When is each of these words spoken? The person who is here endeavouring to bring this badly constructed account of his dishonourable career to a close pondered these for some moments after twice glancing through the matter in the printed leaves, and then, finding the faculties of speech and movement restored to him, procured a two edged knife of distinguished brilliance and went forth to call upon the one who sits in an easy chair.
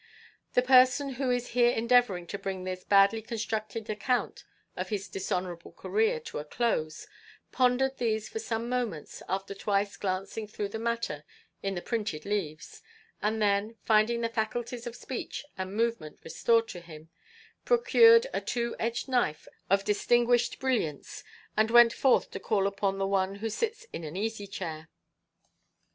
The 0.53 0.63
person 0.63 1.09
who 1.09 1.29
is 1.29 1.49
here 1.49 1.69
endeavouring 1.69 2.25
to 2.25 2.39
bring 2.39 2.63
this 2.63 2.83
badly 2.83 3.21
constructed 3.21 3.87
account 3.87 4.43
of 4.75 4.89
his 4.89 5.07
dishonourable 5.07 5.73
career 5.73 6.19
to 6.21 6.39
a 6.39 6.43
close 6.43 7.05
pondered 7.51 7.99
these 7.99 8.27
for 8.27 8.39
some 8.39 8.67
moments 8.67 9.21
after 9.29 9.53
twice 9.53 9.95
glancing 9.97 10.47
through 10.47 10.69
the 10.69 10.79
matter 10.79 11.23
in 11.61 11.75
the 11.75 11.83
printed 11.83 12.25
leaves, 12.25 12.81
and 13.21 13.39
then, 13.39 13.75
finding 13.85 14.21
the 14.21 14.29
faculties 14.29 14.87
of 14.87 14.95
speech 14.95 15.45
and 15.55 15.75
movement 15.75 16.17
restored 16.23 16.67
to 16.69 16.79
him, 16.79 17.11
procured 17.63 18.25
a 18.33 18.41
two 18.41 18.75
edged 18.79 19.07
knife 19.07 19.47
of 19.69 19.83
distinguished 19.85 20.57
brilliance 20.59 21.23
and 21.55 21.69
went 21.69 21.93
forth 21.93 22.31
to 22.31 22.39
call 22.39 22.65
upon 22.65 22.97
the 22.97 23.05
one 23.05 23.35
who 23.35 23.51
sits 23.51 23.85
in 23.93 24.03
an 24.03 24.17
easy 24.17 24.47
chair. 24.47 24.89